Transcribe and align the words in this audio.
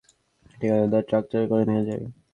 ঠিকাদার 0.51 0.87
তার 0.91 1.03
ট্রাক্টরে 1.09 1.45
করে 1.51 1.63
নিয়ে 1.69 1.83
যায়। 1.87 2.03